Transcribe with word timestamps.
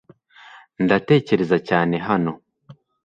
Ndatekereza 0.83 1.57
cyane 1.67 1.95
hano. 2.07 2.31